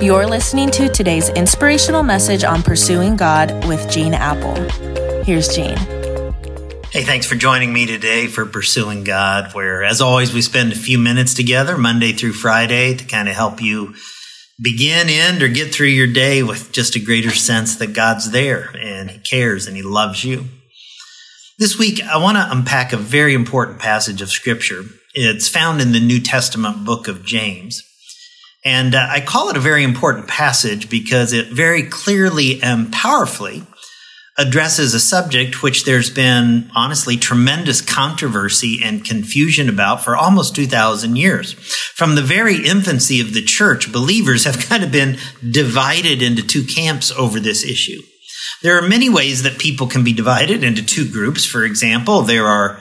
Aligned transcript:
You're 0.00 0.26
listening 0.26 0.70
to 0.70 0.88
today's 0.88 1.28
inspirational 1.28 2.02
message 2.02 2.42
on 2.42 2.62
pursuing 2.62 3.16
God 3.16 3.66
with 3.68 3.90
Gene 3.90 4.14
Appel. 4.14 4.54
Here's 5.24 5.54
Gene. 5.54 5.76
Hey, 6.90 7.02
thanks 7.02 7.26
for 7.26 7.34
joining 7.34 7.70
me 7.70 7.84
today 7.84 8.26
for 8.26 8.46
Pursuing 8.46 9.04
God, 9.04 9.52
where, 9.52 9.84
as 9.84 10.00
always, 10.00 10.32
we 10.32 10.40
spend 10.40 10.72
a 10.72 10.74
few 10.74 10.98
minutes 10.98 11.34
together 11.34 11.76
Monday 11.76 12.12
through 12.12 12.32
Friday 12.32 12.94
to 12.94 13.04
kind 13.04 13.28
of 13.28 13.34
help 13.34 13.60
you 13.60 13.94
begin, 14.58 15.10
end, 15.10 15.42
or 15.42 15.48
get 15.48 15.74
through 15.74 15.88
your 15.88 16.10
day 16.10 16.42
with 16.42 16.72
just 16.72 16.96
a 16.96 17.04
greater 17.04 17.30
sense 17.30 17.76
that 17.76 17.92
God's 17.92 18.30
there 18.30 18.74
and 18.80 19.10
He 19.10 19.18
cares 19.18 19.66
and 19.66 19.76
He 19.76 19.82
loves 19.82 20.24
you. 20.24 20.46
This 21.58 21.78
week, 21.78 22.00
I 22.02 22.16
want 22.16 22.38
to 22.38 22.50
unpack 22.50 22.94
a 22.94 22.96
very 22.96 23.34
important 23.34 23.80
passage 23.80 24.22
of 24.22 24.30
Scripture. 24.30 24.84
It's 25.12 25.50
found 25.50 25.82
in 25.82 25.92
the 25.92 26.00
New 26.00 26.20
Testament 26.20 26.86
book 26.86 27.06
of 27.06 27.22
James. 27.22 27.82
And 28.64 28.94
uh, 28.94 29.06
I 29.10 29.20
call 29.20 29.48
it 29.48 29.56
a 29.56 29.60
very 29.60 29.84
important 29.84 30.28
passage 30.28 30.90
because 30.90 31.32
it 31.32 31.48
very 31.48 31.84
clearly 31.84 32.62
and 32.62 32.92
powerfully 32.92 33.64
addresses 34.38 34.94
a 34.94 35.00
subject 35.00 35.62
which 35.62 35.84
there's 35.84 36.08
been 36.08 36.70
honestly 36.74 37.16
tremendous 37.16 37.80
controversy 37.80 38.80
and 38.82 39.04
confusion 39.04 39.68
about 39.68 40.02
for 40.02 40.16
almost 40.16 40.54
2,000 40.54 41.16
years. 41.16 41.52
From 41.94 42.14
the 42.14 42.22
very 42.22 42.66
infancy 42.66 43.20
of 43.20 43.34
the 43.34 43.42
church, 43.42 43.92
believers 43.92 44.44
have 44.44 44.58
kind 44.68 44.82
of 44.82 44.92
been 44.92 45.18
divided 45.50 46.22
into 46.22 46.42
two 46.42 46.64
camps 46.64 47.10
over 47.12 47.38
this 47.38 47.64
issue. 47.64 48.00
There 48.62 48.78
are 48.78 48.86
many 48.86 49.08
ways 49.08 49.42
that 49.42 49.58
people 49.58 49.86
can 49.86 50.04
be 50.04 50.12
divided 50.12 50.64
into 50.64 50.84
two 50.84 51.10
groups. 51.10 51.44
For 51.44 51.64
example, 51.64 52.22
there 52.22 52.46
are 52.46 52.80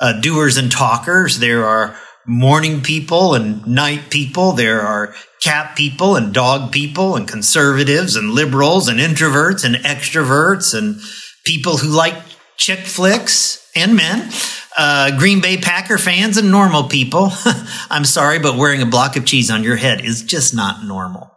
uh, 0.00 0.20
doers 0.20 0.56
and 0.56 0.70
talkers. 0.70 1.38
There 1.38 1.64
are 1.66 1.96
morning 2.26 2.80
people 2.80 3.34
and 3.34 3.66
night 3.66 4.10
people. 4.10 4.52
There 4.52 4.80
are 4.80 5.14
cat 5.42 5.76
people 5.76 6.16
and 6.16 6.32
dog 6.32 6.72
people 6.72 7.16
and 7.16 7.28
conservatives 7.28 8.16
and 8.16 8.30
liberals 8.30 8.88
and 8.88 8.98
introverts 8.98 9.64
and 9.64 9.76
extroverts 9.76 10.76
and 10.76 11.00
people 11.44 11.76
who 11.76 11.88
like 11.88 12.14
chick 12.56 12.80
flicks 12.80 13.70
and 13.76 13.96
men. 13.96 14.30
Uh, 14.76 15.16
Green 15.18 15.40
Bay 15.40 15.56
Packer 15.56 15.98
fans 15.98 16.36
and 16.36 16.50
normal 16.50 16.84
people. 16.84 17.30
I'm 17.90 18.04
sorry, 18.04 18.38
but 18.38 18.56
wearing 18.56 18.82
a 18.82 18.86
block 18.86 19.16
of 19.16 19.24
cheese 19.24 19.50
on 19.50 19.62
your 19.62 19.76
head 19.76 20.00
is 20.04 20.22
just 20.22 20.54
not 20.54 20.84
normal. 20.84 21.30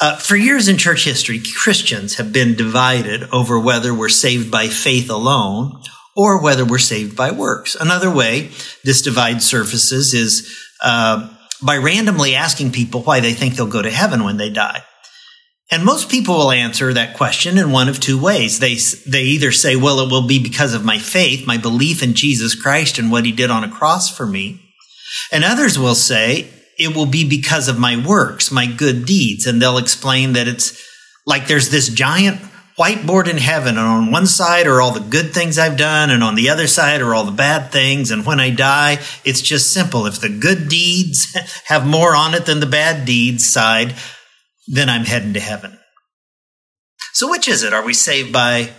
Uh, 0.00 0.16
for 0.16 0.34
years 0.34 0.66
in 0.66 0.76
church 0.76 1.04
history, 1.04 1.40
Christians 1.62 2.16
have 2.16 2.32
been 2.32 2.56
divided 2.56 3.22
over 3.30 3.58
whether 3.58 3.94
we're 3.94 4.08
saved 4.08 4.50
by 4.50 4.66
faith 4.66 5.08
alone 5.08 5.80
or 6.16 6.42
whether 6.42 6.64
we're 6.64 6.78
saved 6.78 7.16
by 7.16 7.30
works. 7.30 7.74
Another 7.74 8.10
way 8.10 8.50
this 8.84 9.02
divide 9.02 9.42
surfaces 9.42 10.14
is 10.14 10.54
uh, 10.82 11.28
by 11.62 11.76
randomly 11.76 12.34
asking 12.34 12.72
people 12.72 13.02
why 13.02 13.20
they 13.20 13.32
think 13.32 13.54
they'll 13.54 13.66
go 13.66 13.82
to 13.82 13.90
heaven 13.90 14.24
when 14.24 14.36
they 14.36 14.50
die. 14.50 14.82
And 15.70 15.86
most 15.86 16.10
people 16.10 16.36
will 16.36 16.52
answer 16.52 16.92
that 16.92 17.16
question 17.16 17.56
in 17.56 17.72
one 17.72 17.88
of 17.88 17.98
two 17.98 18.20
ways. 18.20 18.58
They, 18.58 18.76
they 19.08 19.22
either 19.22 19.52
say, 19.52 19.74
well, 19.74 20.00
it 20.00 20.10
will 20.10 20.26
be 20.26 20.42
because 20.42 20.74
of 20.74 20.84
my 20.84 20.98
faith, 20.98 21.46
my 21.46 21.56
belief 21.56 22.02
in 22.02 22.12
Jesus 22.12 22.54
Christ 22.54 22.98
and 22.98 23.10
what 23.10 23.24
he 23.24 23.32
did 23.32 23.50
on 23.50 23.64
a 23.64 23.70
cross 23.70 24.14
for 24.14 24.26
me. 24.26 24.60
And 25.30 25.44
others 25.44 25.78
will 25.78 25.94
say, 25.94 26.50
it 26.78 26.94
will 26.94 27.06
be 27.06 27.26
because 27.26 27.68
of 27.68 27.78
my 27.78 27.96
works, 27.96 28.52
my 28.52 28.66
good 28.66 29.06
deeds. 29.06 29.46
And 29.46 29.62
they'll 29.62 29.78
explain 29.78 30.34
that 30.34 30.46
it's 30.46 30.78
like 31.26 31.46
there's 31.46 31.70
this 31.70 31.88
giant 31.88 32.40
whiteboard 32.78 33.28
in 33.28 33.38
heaven, 33.38 33.76
and 33.76 33.86
on 33.86 34.10
one 34.10 34.26
side 34.26 34.66
are 34.66 34.80
all 34.80 34.92
the 34.92 35.00
good 35.00 35.32
things 35.32 35.58
I've 35.58 35.76
done, 35.76 36.10
and 36.10 36.22
on 36.22 36.34
the 36.34 36.48
other 36.48 36.66
side 36.66 37.00
are 37.00 37.14
all 37.14 37.24
the 37.24 37.32
bad 37.32 37.70
things. 37.70 38.10
And 38.10 38.24
when 38.24 38.40
I 38.40 38.50
die, 38.50 38.98
it's 39.24 39.40
just 39.40 39.72
simple. 39.72 40.06
If 40.06 40.20
the 40.20 40.28
good 40.28 40.68
deeds 40.68 41.36
have 41.66 41.86
more 41.86 42.14
on 42.14 42.34
it 42.34 42.46
than 42.46 42.60
the 42.60 42.66
bad 42.66 43.04
deeds 43.04 43.48
side, 43.48 43.94
then 44.66 44.88
I'm 44.88 45.04
heading 45.04 45.34
to 45.34 45.40
heaven. 45.40 45.78
So, 47.12 47.28
which 47.30 47.48
is 47.48 47.62
it? 47.62 47.74
Are 47.74 47.84
we 47.84 47.94
saved 47.94 48.32
by 48.32 48.70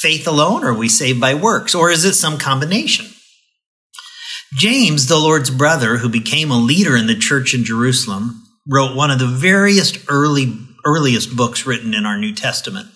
faith 0.00 0.26
alone, 0.26 0.64
or 0.64 0.70
are 0.70 0.74
we 0.74 0.88
saved 0.88 1.20
by 1.20 1.34
works, 1.34 1.74
or 1.74 1.90
is 1.90 2.04
it 2.04 2.14
some 2.14 2.38
combination? 2.38 3.06
James, 4.54 5.06
the 5.06 5.18
Lord's 5.18 5.50
brother, 5.50 5.98
who 5.98 6.08
became 6.08 6.50
a 6.50 6.58
leader 6.58 6.96
in 6.96 7.06
the 7.06 7.14
church 7.14 7.54
in 7.54 7.64
Jerusalem, 7.64 8.42
wrote 8.68 8.96
one 8.96 9.10
of 9.10 9.18
the 9.18 9.26
veriest 9.26 9.98
earliest 10.08 11.36
books 11.36 11.66
written 11.66 11.94
in 11.94 12.04
our 12.04 12.18
New 12.18 12.34
Testament. 12.34 12.88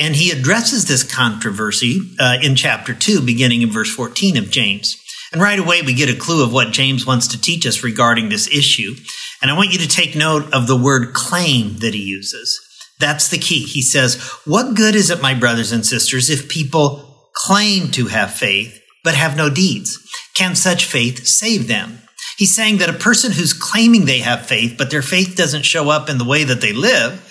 And 0.00 0.16
he 0.16 0.30
addresses 0.30 0.86
this 0.86 1.02
controversy 1.02 2.00
uh, 2.18 2.38
in 2.42 2.56
chapter 2.56 2.94
2, 2.94 3.20
beginning 3.20 3.60
in 3.60 3.70
verse 3.70 3.94
14 3.94 4.38
of 4.38 4.50
James. 4.50 4.96
And 5.30 5.42
right 5.42 5.58
away, 5.58 5.82
we 5.82 5.92
get 5.92 6.08
a 6.08 6.18
clue 6.18 6.42
of 6.42 6.54
what 6.54 6.72
James 6.72 7.06
wants 7.06 7.28
to 7.28 7.40
teach 7.40 7.66
us 7.66 7.84
regarding 7.84 8.30
this 8.30 8.48
issue. 8.48 8.94
And 9.42 9.50
I 9.50 9.56
want 9.56 9.72
you 9.72 9.78
to 9.78 9.88
take 9.88 10.16
note 10.16 10.52
of 10.54 10.66
the 10.66 10.76
word 10.76 11.12
claim 11.12 11.76
that 11.80 11.92
he 11.92 12.02
uses. 12.02 12.58
That's 12.98 13.28
the 13.28 13.38
key. 13.38 13.62
He 13.64 13.82
says, 13.82 14.20
What 14.46 14.74
good 14.74 14.94
is 14.94 15.10
it, 15.10 15.20
my 15.20 15.34
brothers 15.34 15.70
and 15.70 15.84
sisters, 15.84 16.30
if 16.30 16.48
people 16.48 17.30
claim 17.34 17.90
to 17.92 18.06
have 18.06 18.32
faith, 18.32 18.80
but 19.04 19.14
have 19.14 19.36
no 19.36 19.50
deeds? 19.50 19.98
Can 20.34 20.56
such 20.56 20.86
faith 20.86 21.26
save 21.26 21.68
them? 21.68 21.98
He's 22.38 22.56
saying 22.56 22.78
that 22.78 22.88
a 22.88 22.94
person 22.94 23.32
who's 23.32 23.52
claiming 23.52 24.06
they 24.06 24.20
have 24.20 24.46
faith, 24.46 24.76
but 24.78 24.90
their 24.90 25.02
faith 25.02 25.36
doesn't 25.36 25.64
show 25.66 25.90
up 25.90 26.08
in 26.08 26.16
the 26.16 26.24
way 26.24 26.44
that 26.44 26.62
they 26.62 26.72
live, 26.72 27.26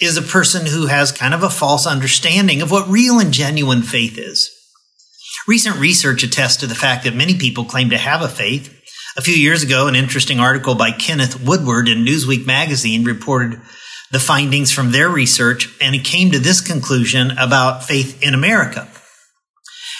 is 0.00 0.16
a 0.16 0.22
person 0.22 0.66
who 0.66 0.86
has 0.86 1.12
kind 1.12 1.34
of 1.34 1.42
a 1.42 1.50
false 1.50 1.86
understanding 1.86 2.62
of 2.62 2.70
what 2.70 2.88
real 2.88 3.20
and 3.20 3.32
genuine 3.32 3.82
faith 3.82 4.18
is. 4.18 4.50
Recent 5.46 5.76
research 5.76 6.22
attests 6.22 6.56
to 6.58 6.66
the 6.66 6.74
fact 6.74 7.04
that 7.04 7.14
many 7.14 7.36
people 7.36 7.64
claim 7.64 7.90
to 7.90 7.98
have 7.98 8.22
a 8.22 8.28
faith. 8.28 8.76
A 9.16 9.22
few 9.22 9.34
years 9.34 9.62
ago, 9.62 9.88
an 9.88 9.96
interesting 9.96 10.40
article 10.40 10.74
by 10.74 10.92
Kenneth 10.92 11.44
Woodward 11.44 11.88
in 11.88 12.04
Newsweek 12.04 12.46
magazine 12.46 13.04
reported 13.04 13.60
the 14.10 14.20
findings 14.20 14.72
from 14.72 14.90
their 14.90 15.08
research, 15.08 15.68
and 15.80 15.94
it 15.94 16.04
came 16.04 16.30
to 16.30 16.38
this 16.38 16.60
conclusion 16.60 17.32
about 17.32 17.84
faith 17.84 18.22
in 18.22 18.34
America. 18.34 18.88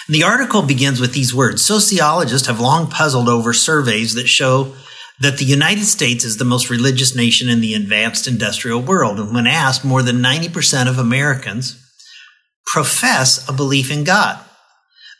The 0.09 0.23
article 0.23 0.61
begins 0.61 0.99
with 0.99 1.13
these 1.13 1.33
words 1.33 1.63
Sociologists 1.63 2.47
have 2.47 2.59
long 2.59 2.89
puzzled 2.89 3.29
over 3.29 3.53
surveys 3.53 4.15
that 4.15 4.27
show 4.27 4.73
that 5.21 5.37
the 5.37 5.45
United 5.45 5.85
States 5.85 6.25
is 6.25 6.37
the 6.37 6.45
most 6.45 6.69
religious 6.71 7.15
nation 7.15 7.47
in 7.47 7.61
the 7.61 7.75
advanced 7.75 8.27
industrial 8.27 8.81
world. 8.81 9.19
And 9.19 9.33
when 9.33 9.45
asked, 9.45 9.85
more 9.85 10.01
than 10.01 10.17
90% 10.17 10.89
of 10.89 10.97
Americans 10.97 11.77
profess 12.65 13.47
a 13.47 13.53
belief 13.53 13.91
in 13.91 14.03
God. 14.03 14.43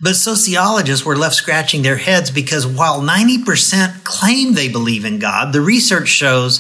But 0.02 0.16
sociologists 0.16 1.06
were 1.06 1.16
left 1.16 1.36
scratching 1.36 1.84
their 1.84 1.98
heads 1.98 2.32
because 2.32 2.66
while 2.66 3.02
90% 3.02 4.04
claim 4.04 4.54
they 4.54 4.68
believe 4.68 5.06
in 5.06 5.20
God, 5.20 5.54
the 5.54 5.62
research 5.62 6.08
shows 6.08 6.60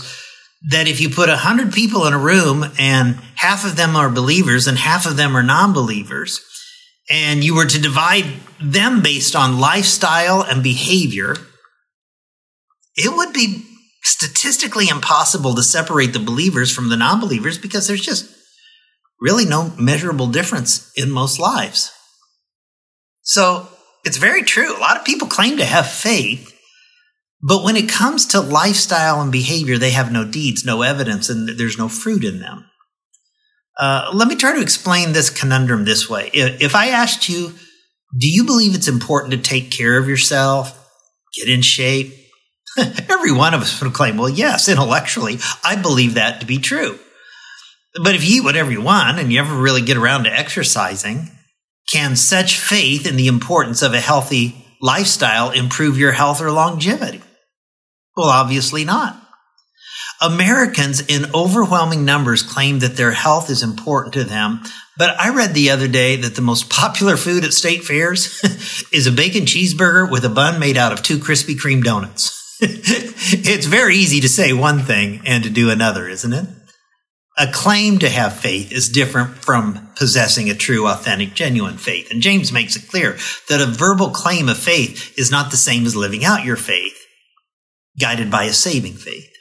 that 0.69 0.88
if 0.88 1.02
you 1.02 1.09
put 1.09 1.28
100 1.28 1.73
people 1.73 2.06
in 2.06 2.13
a 2.13 2.19
room 2.19 2.66
and 2.78 3.16
half 3.35 3.66
of 3.66 3.75
them 3.75 3.96
are 3.96 4.12
believers 4.12 4.68
and 4.68 4.78
half 4.78 5.08
of 5.08 5.18
them 5.18 5.35
are 5.35 5.41
non 5.41 5.73
believers, 5.73 6.40
and 7.09 7.44
you 7.44 7.56
were 7.56 7.66
to 7.66 7.81
divide 7.81 8.25
them 8.62 9.02
based 9.02 9.35
on 9.35 9.59
lifestyle 9.59 10.44
and 10.44 10.62
behavior, 10.62 11.35
it 12.96 13.16
would 13.16 13.34
be 13.34 13.66
statistically 14.03 14.90
impossible 14.90 15.56
to 15.56 15.63
separate 15.63 16.13
the 16.13 16.19
believers 16.19 16.74
from 16.74 16.90
the 16.90 16.97
non 16.97 17.19
believers 17.19 17.57
because 17.57 17.88
there's 17.88 18.06
just 18.06 18.35
really 19.19 19.46
no 19.46 19.72
measurable 19.78 20.28
difference 20.28 20.91
in 20.96 21.12
most 21.12 21.40
lives. 21.40 21.91
So 23.22 23.68
it's 24.03 24.18
very 24.18 24.44
true. 24.44 24.75
A 24.75 24.79
lot 24.79 24.97
of 24.97 25.06
people 25.06 25.28
claim 25.28 25.57
to 25.57 25.66
have 25.66 25.88
faith, 25.88 26.57
but 27.41 27.63
when 27.63 27.78
it 27.78 27.90
comes 27.90 28.25
to 28.28 28.41
lifestyle 28.41 29.22
and 29.22 29.31
behavior, 29.31 29.78
they 29.78 29.91
have 29.91 30.12
no 30.12 30.25
deeds, 30.25 30.66
no 30.66 30.81
evidence, 30.81 31.29
and 31.29 31.47
there's 31.47 31.78
no 31.78 31.88
fruit 31.88 32.23
in 32.23 32.40
them. 32.40 32.66
Uh, 33.79 34.12
let 34.13 34.28
me 34.28 34.35
try 34.35 34.53
to 34.53 34.62
explain 34.62 35.13
this 35.13 35.29
conundrum 35.29 35.85
this 35.85 36.09
way. 36.09 36.29
If 36.34 36.75
I 36.75 36.90
asked 36.90 37.29
you, 37.29 37.53
do 38.18 38.28
you 38.28 38.44
believe 38.44 38.75
it's 38.75 38.88
important 38.88 39.31
to 39.31 39.38
take 39.38 39.72
care 39.72 39.97
of 39.97 40.09
yourself, 40.09 40.78
get 41.35 41.47
in 41.47 41.62
shape, 41.62 42.13
Every 43.09 43.32
one 43.32 43.54
of 43.54 43.62
us 43.62 43.82
would 43.82 43.94
claim, 43.94 44.18
well, 44.18 44.30
yes, 44.30 44.70
intellectually, 44.70 45.40
I 45.64 45.76
believe 45.76 46.16
that 46.16 46.40
to 46.40 46.46
be 46.46 46.58
true. 46.58 47.00
But 48.02 48.16
if 48.16 48.23
you 48.23 48.38
eat 48.38 48.46
whatever 48.46 48.72
you 48.72 48.82
want 48.82 49.20
and 49.20 49.32
you 49.32 49.40
ever 49.40 49.56
really 49.56 49.82
get 49.82 49.97
around 49.97 50.23
to 50.23 50.34
exercising, 50.34 51.29
can 51.91 52.16
such 52.16 52.58
faith 52.58 53.06
in 53.06 53.18
the 53.18 53.28
importance 53.28 53.82
of 53.82 53.94
a 53.94 54.00
healthy 54.00 54.66
lifestyle 54.82 55.52
improve 55.52 55.97
your 55.97 56.14
health 56.14 56.41
or 56.41 56.52
longevity? 56.52 57.22
Well, 58.16 58.29
obviously 58.29 58.85
not. 58.85 59.17
Americans 60.22 61.02
in 61.08 61.34
overwhelming 61.34 62.06
numbers 62.06 62.44
claim 62.44 62.79
that 62.79 62.96
their 62.96 63.12
health 63.12 63.50
is 63.50 63.64
important 63.64 64.14
to 64.14 64.24
them. 64.24 64.62
But 64.97 65.20
I 65.20 65.34
read 65.34 65.53
the 65.53 65.72
other 65.72 65.88
day 65.88 66.16
that 66.17 66.35
the 66.35 66.41
most 66.44 66.70
popular 66.70 67.17
food 67.17 67.44
at 67.44 67.53
state 67.53 67.84
fairs 67.84 68.40
is 68.94 69.08
a 69.08 69.12
bacon 69.12 69.44
cheeseburger 69.44 70.09
with 70.09 70.24
a 70.24 70.29
bun 70.29 70.59
made 70.59 70.78
out 70.78 70.91
of 70.91 71.02
two 71.02 71.17
Krispy 71.17 71.56
Kreme 71.56 71.84
donuts. 71.84 72.41
it's 72.63 73.66
very 73.66 73.96
easy 73.96 74.19
to 74.19 74.29
say 74.29 74.53
one 74.53 74.79
thing 74.79 75.22
and 75.25 75.43
to 75.43 75.49
do 75.49 75.72
another, 75.72 76.08
isn't 76.08 76.31
it? 76.31 76.46
A 77.37 77.52
claim 77.52 77.97
to 77.99 78.09
have 78.09 78.37
faith 78.37 78.72
is 78.72 78.90
different 78.90 79.35
from 79.37 79.90
possessing 79.96 80.49
a 80.49 80.53
true, 80.53 80.87
authentic, 80.87 81.34
genuine 81.34 81.78
faith. 81.78 82.11
And 82.11 82.22
James 82.22 82.52
makes 82.52 82.75
it 82.75 82.87
clear 82.87 83.17
that 83.49 83.61
a 83.61 83.66
verbal 83.66 84.11
claim 84.11 84.47
of 84.47 84.59
faith 84.59 85.17
is 85.17 85.31
not 85.31 85.49
the 85.49 85.58
same 85.58 85.87
as 85.87 85.96
living 85.96 86.23
out 86.23 86.46
your 86.46 86.55
faith, 86.55 86.97
guided 87.99 88.29
by 88.29 88.43
a 88.43 88.53
saving 88.53 88.93
faith. 88.93 89.31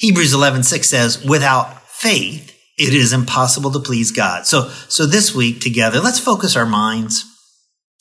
Hebrews 0.00 0.34
11, 0.34 0.64
6 0.64 0.88
says, 0.88 1.24
without 1.24 1.80
faith, 1.86 2.56
it 2.76 2.92
is 2.92 3.12
impossible 3.12 3.70
to 3.70 3.78
please 3.78 4.10
God. 4.10 4.46
So, 4.46 4.68
so 4.88 5.06
this 5.06 5.32
week 5.32 5.60
together, 5.60 6.00
let's 6.00 6.18
focus 6.18 6.56
our 6.56 6.66
minds, 6.66 7.24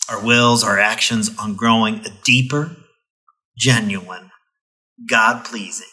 our 0.09 0.23
wills, 0.23 0.63
our 0.63 0.79
actions 0.79 1.29
on 1.37 1.55
growing 1.55 2.05
a 2.05 2.09
deeper, 2.23 2.75
genuine, 3.59 4.31
God 5.09 5.45
pleasing 5.45 5.87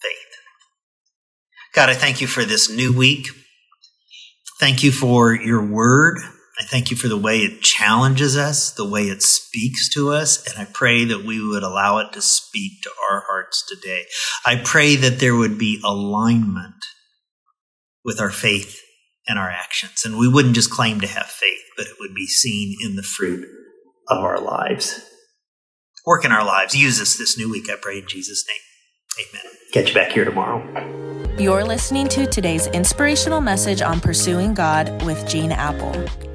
faith. 0.00 0.12
God, 1.74 1.90
I 1.90 1.94
thank 1.94 2.20
you 2.20 2.26
for 2.26 2.44
this 2.44 2.70
new 2.70 2.96
week. 2.96 3.28
Thank 4.60 4.82
you 4.84 4.92
for 4.92 5.34
your 5.34 5.66
word. 5.66 6.18
I 6.60 6.64
thank 6.64 6.90
you 6.90 6.96
for 6.96 7.08
the 7.08 7.18
way 7.18 7.38
it 7.38 7.62
challenges 7.62 8.36
us, 8.36 8.72
the 8.72 8.88
way 8.88 9.04
it 9.04 9.22
speaks 9.22 9.88
to 9.94 10.10
us, 10.10 10.46
and 10.46 10.56
I 10.60 10.70
pray 10.70 11.04
that 11.06 11.24
we 11.24 11.44
would 11.44 11.62
allow 11.62 11.98
it 11.98 12.12
to 12.12 12.22
speak 12.22 12.82
to 12.82 12.90
our 13.10 13.24
hearts 13.26 13.64
today. 13.66 14.04
I 14.46 14.56
pray 14.56 14.94
that 14.96 15.18
there 15.18 15.34
would 15.34 15.58
be 15.58 15.80
alignment 15.82 16.84
with 18.04 18.20
our 18.20 18.30
faith 18.30 18.80
and 19.26 19.38
our 19.38 19.50
actions, 19.50 20.02
and 20.04 20.18
we 20.18 20.28
wouldn't 20.28 20.54
just 20.54 20.70
claim 20.70 21.00
to 21.00 21.06
have 21.06 21.26
faith, 21.26 21.62
but 21.76 21.86
it 21.86 21.96
would 21.98 22.14
be 22.14 22.26
seen 22.26 22.76
in 22.84 22.96
the 22.96 23.02
fruit 23.02 23.48
of 24.08 24.22
our 24.22 24.38
lives. 24.38 25.00
Work 26.04 26.24
in 26.24 26.32
our 26.32 26.44
lives. 26.44 26.74
Use 26.74 27.00
us 27.00 27.16
this 27.16 27.38
new 27.38 27.50
week, 27.50 27.70
I 27.70 27.76
pray 27.80 27.98
in 27.98 28.08
Jesus' 28.08 28.44
name. 28.48 29.28
Amen. 29.28 29.52
Catch 29.72 29.88
you 29.88 29.94
back 29.94 30.12
here 30.12 30.24
tomorrow. 30.24 30.62
You're 31.38 31.64
listening 31.64 32.08
to 32.08 32.26
today's 32.26 32.66
inspirational 32.68 33.40
message 33.40 33.82
on 33.82 34.00
pursuing 34.00 34.52
God 34.52 35.02
with 35.04 35.26
Gene 35.28 35.52
Appel. 35.52 36.31